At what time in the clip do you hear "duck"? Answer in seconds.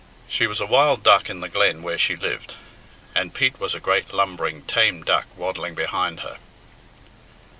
1.03-1.29, 5.03-5.27